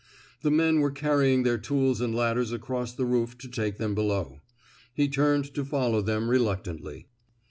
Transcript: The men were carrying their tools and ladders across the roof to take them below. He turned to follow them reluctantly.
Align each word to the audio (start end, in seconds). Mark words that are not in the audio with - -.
The 0.41 0.49
men 0.49 0.79
were 0.79 0.89
carrying 0.89 1.43
their 1.43 1.59
tools 1.59 2.01
and 2.01 2.15
ladders 2.15 2.51
across 2.51 2.91
the 2.91 3.05
roof 3.05 3.37
to 3.37 3.47
take 3.47 3.77
them 3.77 3.93
below. 3.93 4.39
He 4.95 5.07
turned 5.07 5.53
to 5.53 5.63
follow 5.63 6.01
them 6.01 6.27
reluctantly. 6.27 7.05